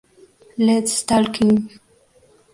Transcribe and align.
Let's 0.57 1.03
Talking! 1.03 1.69